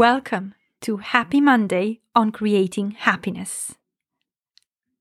Welcome 0.00 0.54
to 0.80 0.96
Happy 0.96 1.42
Monday 1.42 2.00
on 2.14 2.32
Creating 2.32 2.92
Happiness. 2.92 3.74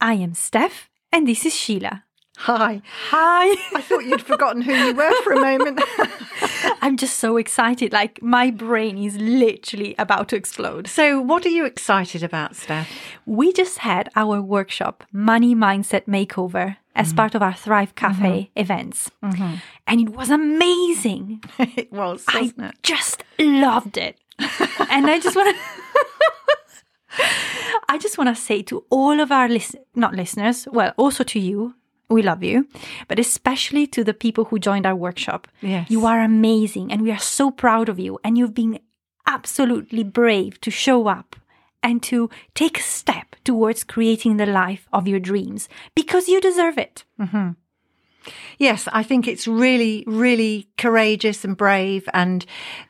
I 0.00 0.14
am 0.14 0.32
Steph 0.32 0.88
and 1.12 1.28
this 1.28 1.44
is 1.44 1.54
Sheila. 1.54 2.04
Hi. 2.38 2.80
Hi. 3.10 3.48
I 3.76 3.82
thought 3.82 4.06
you'd 4.06 4.22
forgotten 4.22 4.62
who 4.62 4.72
you 4.72 4.94
were 4.94 5.12
for 5.22 5.34
a 5.34 5.40
moment. 5.42 5.82
I'm 6.80 6.96
just 6.96 7.18
so 7.18 7.36
excited. 7.36 7.92
Like 7.92 8.22
my 8.22 8.50
brain 8.50 8.96
is 8.96 9.18
literally 9.18 9.94
about 9.98 10.30
to 10.30 10.36
explode. 10.36 10.88
so, 10.88 11.20
what 11.20 11.44
are 11.44 11.50
you 11.50 11.66
excited 11.66 12.22
about, 12.22 12.56
Steph? 12.56 12.88
We 13.26 13.52
just 13.52 13.80
had 13.80 14.08
our 14.16 14.40
workshop, 14.40 15.04
Money 15.12 15.54
Mindset 15.54 16.06
Makeover, 16.06 16.78
as 16.94 17.08
mm-hmm. 17.08 17.16
part 17.16 17.34
of 17.34 17.42
our 17.42 17.52
Thrive 17.52 17.94
Cafe 17.96 18.24
mm-hmm. 18.24 18.58
events. 18.58 19.10
Mm-hmm. 19.22 19.56
And 19.86 20.00
it 20.00 20.08
was 20.16 20.30
amazing. 20.30 21.44
it 21.58 21.92
was, 21.92 22.24
I 22.28 22.50
it? 22.56 22.82
just 22.82 23.24
loved 23.38 23.98
it. 23.98 24.18
And 24.38 25.06
I 25.06 25.20
just 25.20 25.36
want 25.36 25.56
to. 25.56 25.62
I 27.88 27.98
just 27.98 28.18
want 28.18 28.34
to 28.34 28.40
say 28.40 28.62
to 28.62 28.84
all 28.90 29.20
of 29.20 29.32
our 29.32 29.48
listen, 29.48 29.80
not 29.94 30.14
listeners, 30.14 30.68
well, 30.70 30.92
also 30.96 31.24
to 31.24 31.38
you, 31.38 31.74
we 32.08 32.22
love 32.22 32.42
you, 32.42 32.68
but 33.08 33.18
especially 33.18 33.86
to 33.88 34.04
the 34.04 34.14
people 34.14 34.46
who 34.46 34.58
joined 34.58 34.86
our 34.86 34.94
workshop. 34.94 35.48
Yes. 35.60 35.90
You 35.90 36.06
are 36.06 36.20
amazing 36.20 36.92
and 36.92 37.02
we 37.02 37.10
are 37.10 37.18
so 37.18 37.50
proud 37.50 37.88
of 37.88 37.98
you. 37.98 38.18
And 38.22 38.36
you've 38.36 38.54
been 38.54 38.80
absolutely 39.26 40.04
brave 40.04 40.60
to 40.60 40.70
show 40.70 41.08
up 41.08 41.36
and 41.82 42.02
to 42.04 42.30
take 42.54 42.78
a 42.78 42.82
step 42.82 43.36
towards 43.44 43.84
creating 43.84 44.36
the 44.36 44.46
life 44.46 44.88
of 44.92 45.08
your 45.08 45.20
dreams 45.20 45.68
because 45.94 46.28
you 46.28 46.40
deserve 46.40 46.78
it. 46.78 47.04
Mm-hmm. 47.20 47.50
Yes, 48.58 48.88
I 48.92 49.02
think 49.02 49.28
it's 49.28 49.46
really, 49.46 50.04
really 50.06 50.68
courageous 50.78 51.44
and 51.44 51.56
brave. 51.56 52.08
And, 52.12 52.44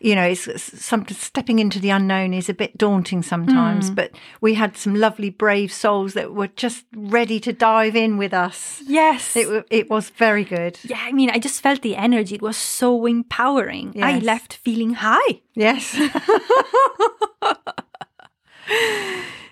you 0.00 0.14
know, 0.14 0.24
it's, 0.24 0.46
it's 0.48 0.84
some, 0.84 1.06
stepping 1.08 1.58
into 1.58 1.78
the 1.78 1.90
unknown 1.90 2.34
is 2.34 2.48
a 2.48 2.54
bit 2.54 2.76
daunting 2.76 3.22
sometimes, 3.22 3.88
hmm. 3.88 3.94
but 3.94 4.12
we 4.40 4.54
had 4.54 4.76
some 4.76 4.94
lovely, 4.94 5.30
brave 5.30 5.72
souls 5.72 6.14
that 6.14 6.34
were 6.34 6.48
just 6.48 6.84
ready 6.94 7.38
to 7.40 7.52
dive 7.52 7.96
in 7.96 8.16
with 8.16 8.34
us. 8.34 8.82
Yes. 8.86 9.36
It, 9.36 9.66
it 9.70 9.90
was 9.90 10.10
very 10.10 10.44
good. 10.44 10.78
yeah, 10.82 11.00
I 11.00 11.12
mean, 11.12 11.30
I 11.30 11.38
just 11.38 11.60
felt 11.60 11.82
the 11.82 11.96
energy. 11.96 12.34
It 12.36 12.42
was 12.42 12.56
so 12.56 13.06
empowering. 13.06 13.94
I 14.02 14.18
left 14.18 14.54
feeling 14.54 14.94
high. 14.94 15.40
Yes. 15.54 15.94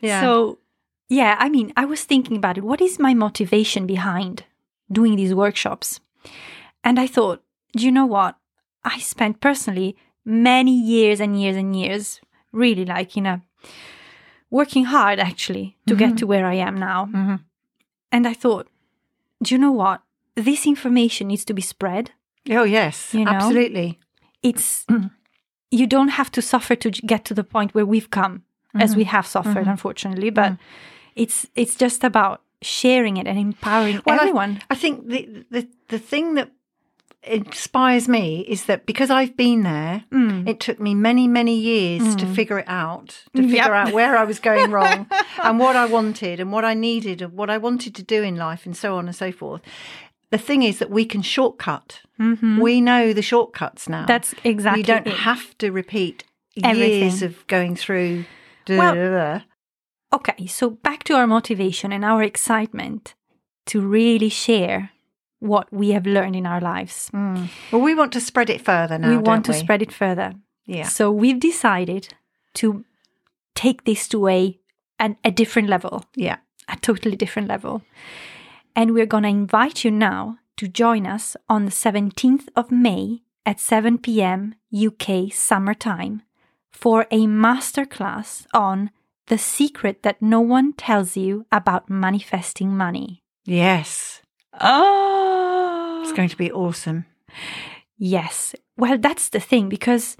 yeah. 0.00 0.20
So, 0.20 0.58
yeah, 1.08 1.36
I 1.38 1.48
mean, 1.48 1.72
I 1.76 1.84
was 1.84 2.04
thinking 2.04 2.36
about 2.36 2.58
it. 2.58 2.64
What 2.64 2.80
is 2.80 2.98
my 2.98 3.14
motivation 3.14 3.86
behind 3.86 4.44
doing 4.90 5.16
these 5.16 5.34
workshops? 5.34 6.00
And 6.82 6.98
I 6.98 7.06
thought, 7.06 7.42
do 7.76 7.84
you 7.84 7.92
know 7.92 8.06
what? 8.06 8.36
I 8.84 8.98
spent 8.98 9.40
personally 9.40 9.96
many 10.24 10.72
years 10.72 11.20
and 11.20 11.40
years 11.40 11.56
and 11.56 11.76
years, 11.76 12.20
really 12.52 12.84
like, 12.84 13.16
you 13.16 13.22
know, 13.22 13.40
working 14.50 14.84
hard 14.84 15.18
actually 15.18 15.76
to 15.86 15.94
get 15.94 16.10
mm-hmm. 16.10 16.16
to 16.16 16.26
where 16.26 16.46
I 16.46 16.54
am 16.54 16.76
now. 16.76 17.08
Mhm. 17.12 17.40
And 18.10 18.26
I 18.26 18.34
thought, 18.34 18.68
do 19.42 19.54
you 19.54 19.58
know 19.58 19.72
what? 19.72 20.02
This 20.34 20.66
information 20.66 21.28
needs 21.28 21.44
to 21.44 21.54
be 21.54 21.62
spread. 21.62 22.12
oh, 22.50 22.64
yes, 22.64 23.14
You 23.14 23.24
know? 23.24 23.32
absolutely. 23.32 23.98
It's, 24.42 24.86
you 25.70 25.86
don't 25.86 26.08
have 26.08 26.30
to 26.32 26.42
suffer 26.42 26.74
to 26.74 26.90
get 26.90 27.24
to 27.26 27.34
the 27.34 27.44
point 27.44 27.74
where 27.74 27.86
we've 27.86 28.10
come 28.10 28.44
as 28.74 28.90
mm-hmm. 28.90 28.98
we 28.98 29.04
have 29.04 29.26
suffered, 29.26 29.56
mm-hmm. 29.56 29.70
unfortunately, 29.70 30.30
but 30.30 30.52
mm. 30.52 30.58
it's, 31.16 31.46
it's 31.54 31.74
just 31.74 32.04
about 32.04 32.42
sharing 32.62 33.16
it 33.16 33.26
and 33.26 33.38
empowering 33.38 34.00
Well, 34.06 34.16
I- 34.18 34.22
everyone. 34.22 34.60
I 34.70 34.74
think 34.74 35.08
the, 35.08 35.44
the 35.50 35.68
the 35.88 35.98
thing 35.98 36.34
that 36.34 36.50
inspires 37.22 38.08
me 38.08 38.40
is 38.48 38.64
that 38.64 38.86
because 38.86 39.10
I've 39.10 39.36
been 39.36 39.62
there, 39.62 40.04
Mm. 40.10 40.48
it 40.48 40.58
took 40.58 40.80
me 40.80 40.94
many 40.94 41.28
many 41.28 41.56
years 41.58 42.16
to 42.16 42.26
figure 42.26 42.58
it 42.58 42.64
out, 42.68 43.24
to 43.36 43.42
Yep. 43.42 43.50
figure 43.50 43.74
out 43.74 43.92
where 43.92 44.16
I 44.16 44.24
was 44.24 44.38
going 44.40 44.70
wrong 44.74 45.06
and 45.42 45.58
what 45.58 45.76
I 45.76 45.84
wanted 45.86 46.40
and 46.40 46.50
what 46.52 46.64
I 46.64 46.74
needed 46.74 47.20
and 47.22 47.32
what 47.34 47.50
I 47.50 47.58
wanted 47.58 47.94
to 47.96 48.02
do 48.02 48.22
in 48.22 48.36
life 48.36 48.64
and 48.64 48.76
so 48.76 48.96
on 48.96 49.06
and 49.06 49.14
so 49.14 49.32
forth. 49.32 49.60
The 50.30 50.38
thing 50.38 50.62
is 50.62 50.78
that 50.78 50.90
we 50.90 51.04
can 51.04 51.22
shortcut. 51.22 52.00
We 52.18 52.80
know 52.82 53.12
the 53.14 53.22
shortcuts 53.22 53.88
now. 53.88 54.00
Mm-hmm. 54.00 54.06
That's 54.06 54.34
exactly 54.44 54.80
you 54.80 54.84
don't 54.86 55.06
it. 55.06 55.14
have 55.14 55.56
to 55.58 55.70
repeat 55.72 56.24
Everything. 56.62 57.00
years 57.00 57.22
of 57.22 57.46
going 57.48 57.74
through. 57.76 58.24
Well-. 58.68 59.42
Okay, 60.12 60.46
so 60.46 60.70
back 60.70 61.04
to 61.04 61.14
our 61.14 61.26
motivation 61.26 61.92
and 61.92 62.04
our 62.04 62.22
excitement 62.22 63.14
to 63.66 63.80
really 63.80 64.28
share 64.28 64.90
what 65.38 65.72
we 65.72 65.90
have 65.90 66.06
learned 66.06 66.36
in 66.36 66.46
our 66.46 66.60
lives. 66.60 67.10
Mm. 67.14 67.48
Well, 67.70 67.80
we 67.80 67.94
want 67.94 68.12
to 68.12 68.20
spread 68.20 68.50
it 68.50 68.60
further 68.60 68.98
now. 68.98 69.08
we 69.10 69.16
want 69.16 69.44
to 69.46 69.52
spread 69.54 69.82
it 69.82 69.92
further. 69.92 70.34
Yeah. 70.66 70.84
So 70.88 71.10
we've 71.10 71.40
decided 71.40 72.08
to 72.54 72.84
take 73.54 73.84
this 73.84 74.08
to 74.08 74.28
a 74.28 74.58
an, 74.98 75.16
a 75.24 75.30
different 75.30 75.68
level, 75.68 76.04
Yeah. 76.14 76.36
a 76.68 76.76
totally 76.76 77.16
different 77.16 77.48
level. 77.48 77.82
And 78.76 78.92
we're 78.92 79.06
going 79.06 79.22
to 79.22 79.30
invite 79.30 79.82
you 79.84 79.90
now 79.90 80.38
to 80.58 80.68
join 80.68 81.06
us 81.06 81.36
on 81.48 81.64
the 81.64 81.70
17th 81.70 82.48
of 82.54 82.70
May 82.70 83.22
at 83.46 83.58
7 83.58 83.96
p.m. 83.98 84.54
UK 84.74 85.32
summertime 85.32 86.22
for 86.70 87.06
a 87.10 87.26
masterclass 87.26 88.44
on 88.52 88.90
the 89.26 89.38
secret 89.38 90.02
that 90.02 90.20
no 90.20 90.40
one 90.40 90.72
tells 90.72 91.16
you 91.16 91.46
about 91.52 91.88
manifesting 91.90 92.76
money. 92.76 93.22
Yes. 93.44 94.22
Oh, 94.60 96.00
It's 96.02 96.12
going 96.12 96.28
to 96.28 96.36
be 96.36 96.50
awesome. 96.50 97.06
Yes. 97.98 98.54
Well, 98.76 98.98
that's 98.98 99.28
the 99.28 99.40
thing 99.40 99.68
because 99.68 100.16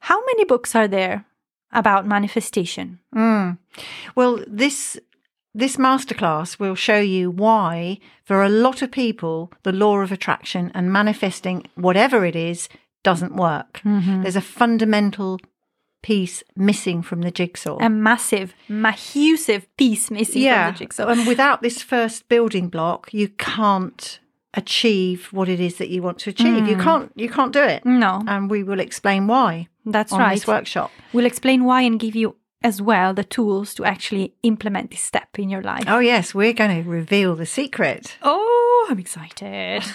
how 0.00 0.20
many 0.26 0.44
books 0.44 0.74
are 0.74 0.88
there 0.88 1.24
about 1.72 2.06
manifestation? 2.06 2.98
Mm. 3.14 3.58
Well, 4.14 4.44
this 4.46 4.98
this 5.56 5.76
masterclass 5.76 6.58
will 6.58 6.74
show 6.74 6.98
you 6.98 7.30
why, 7.30 8.00
for 8.24 8.42
a 8.42 8.48
lot 8.48 8.82
of 8.82 8.90
people, 8.90 9.52
the 9.62 9.72
law 9.72 10.00
of 10.00 10.10
attraction 10.10 10.72
and 10.74 10.92
manifesting 10.92 11.64
whatever 11.76 12.24
it 12.26 12.34
is 12.34 12.68
doesn't 13.04 13.36
work. 13.36 13.80
There's 13.84 14.34
a 14.36 14.40
fundamental 14.40 15.38
piece 16.04 16.44
missing 16.54 17.00
from 17.00 17.22
the 17.22 17.30
jigsaw. 17.30 17.78
A 17.80 17.88
massive, 17.88 18.54
massive 18.68 19.74
piece 19.78 20.10
missing 20.10 20.42
yeah, 20.42 20.66
from 20.66 20.74
the 20.74 20.78
jigsaw. 20.80 21.08
and 21.08 21.26
without 21.26 21.62
this 21.62 21.80
first 21.80 22.28
building 22.28 22.68
block, 22.68 23.08
you 23.14 23.30
can't 23.30 24.20
achieve 24.52 25.28
what 25.32 25.48
it 25.48 25.60
is 25.60 25.78
that 25.78 25.88
you 25.88 26.02
want 26.02 26.18
to 26.18 26.28
achieve. 26.28 26.68
You 26.68 26.76
mm. 26.76 26.82
can't. 26.82 27.10
You 27.16 27.30
can't 27.30 27.54
do 27.54 27.62
it. 27.62 27.86
no, 27.86 28.22
And 28.28 28.50
we 28.50 28.62
will 28.62 28.80
explain 28.80 29.26
why 29.26 29.68
that's 29.86 30.12
on 30.12 30.20
right. 30.20 30.34
this 30.34 30.46
workshop. 30.46 30.90
We'll 31.14 31.24
explain 31.24 31.64
why 31.64 31.80
and 31.80 31.98
give 31.98 32.14
you 32.14 32.36
as 32.62 32.82
well 32.82 33.14
the 33.14 33.24
tools 33.24 33.72
to 33.74 33.86
actually 33.86 34.34
implement 34.42 34.90
this 34.90 35.02
step 35.02 35.38
in 35.38 35.48
your 35.48 35.62
life. 35.62 35.84
Oh 35.88 36.00
yes, 36.00 36.34
we're 36.34 36.52
going 36.52 36.84
to 36.84 36.88
reveal 36.88 37.34
the 37.34 37.46
secret. 37.46 38.18
Oh, 38.20 38.86
I'm 38.90 38.98
excited. 38.98 39.82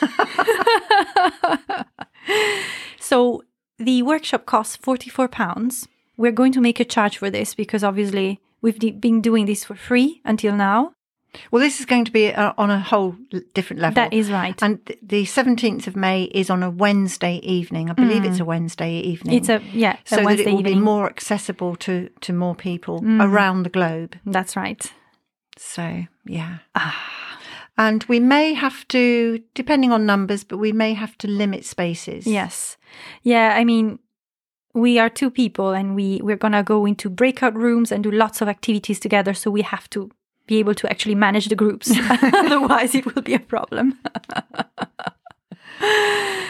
so 2.99 3.43
the 3.77 4.01
workshop 4.01 4.47
costs 4.47 4.75
£44. 4.75 5.87
We're 6.19 6.33
going 6.33 6.51
to 6.51 6.61
make 6.61 6.81
a 6.81 6.85
charge 6.85 7.17
for 7.17 7.29
this 7.29 7.55
because 7.55 7.81
obviously 7.81 8.41
we've 8.61 8.77
de- 8.77 8.91
been 8.91 9.21
doing 9.21 9.45
this 9.45 9.63
for 9.63 9.73
free 9.75 10.21
until 10.25 10.53
now. 10.53 10.91
Well, 11.49 11.61
this 11.61 11.79
is 11.79 11.85
going 11.85 12.03
to 12.05 12.11
be 12.11 12.33
uh, 12.33 12.51
on 12.57 12.69
a 12.69 12.79
whole 12.79 13.15
different 13.53 13.81
level. 13.81 13.95
That 13.95 14.11
is 14.11 14.29
right. 14.29 14.61
And 14.61 14.85
th- 14.85 14.99
the 15.01 15.23
17th 15.23 15.87
of 15.87 15.95
May 15.95 16.23
is 16.23 16.49
on 16.49 16.61
a 16.61 16.69
Wednesday 16.69 17.37
evening. 17.37 17.89
I 17.89 17.93
believe 17.93 18.25
it's 18.25 18.41
a 18.41 18.45
Wednesday 18.45 18.99
evening. 18.99 19.35
Mm. 19.35 19.37
It's 19.37 19.49
a, 19.49 19.61
yeah, 19.71 19.93
a 19.93 20.09
so 20.09 20.15
that 20.17 20.39
it 20.39 20.45
will 20.47 20.59
evening. 20.59 20.73
Mm. 20.73 20.79
be 20.79 20.81
more 20.81 21.05
accessible 21.07 21.77
to, 21.77 22.09
to 22.19 22.33
more 22.33 22.55
people 22.55 23.01
around 23.21 23.63
the 23.63 23.69
globe. 23.69 24.17
That's 24.25 24.57
right. 24.57 24.91
So, 25.55 26.03
yeah. 26.25 26.57
Ah. 26.75 27.39
And 27.77 28.03
we 28.09 28.19
may 28.19 28.53
have 28.55 28.85
to, 28.89 29.41
depending 29.53 29.93
on 29.93 30.05
numbers, 30.05 30.43
but 30.43 30.57
we 30.57 30.73
may 30.73 30.93
have 30.95 31.17
to 31.19 31.29
limit 31.29 31.63
spaces. 31.63 32.27
Yes. 32.27 32.75
Yeah, 33.23 33.55
I 33.55 33.63
mean, 33.63 33.99
we 34.79 34.99
are 34.99 35.09
two 35.09 35.29
people 35.29 35.71
and 35.71 35.95
we, 35.95 36.21
we're 36.23 36.37
going 36.37 36.53
to 36.53 36.63
go 36.63 36.85
into 36.85 37.09
breakout 37.09 37.53
rooms 37.55 37.91
and 37.91 38.01
do 38.03 38.11
lots 38.11 38.41
of 38.41 38.47
activities 38.47 38.99
together. 38.99 39.33
So 39.33 39.51
we 39.51 39.61
have 39.61 39.89
to 39.91 40.09
be 40.47 40.59
able 40.59 40.73
to 40.75 40.89
actually 40.89 41.15
manage 41.15 41.47
the 41.47 41.55
groups. 41.55 41.91
Otherwise, 42.09 42.95
it 42.95 43.05
will 43.05 43.21
be 43.21 43.35
a 43.35 43.39
problem. 43.39 43.99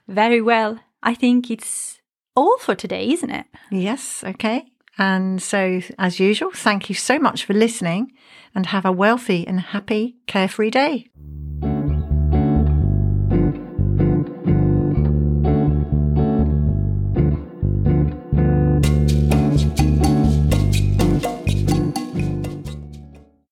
Very 0.08 0.40
well. 0.40 0.81
I 1.02 1.14
think 1.14 1.50
it's 1.50 2.00
all 2.34 2.58
for 2.58 2.75
today, 2.75 3.10
isn't 3.10 3.31
it? 3.31 3.46
Yes, 3.70 4.25
okay. 4.25 4.64
And 4.96 5.40
so 5.40 5.81
as 5.99 6.19
usual, 6.19 6.50
thank 6.52 6.88
you 6.88 6.94
so 6.94 7.19
much 7.19 7.44
for 7.44 7.52
listening 7.52 8.12
and 8.55 8.66
have 8.66 8.84
a 8.84 8.93
wealthy 8.93 9.46
and 9.46 9.60
happy 9.60 10.16
carefree 10.26 10.70
day. 10.70 11.08